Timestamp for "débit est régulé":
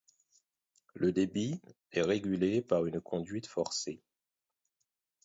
1.11-2.63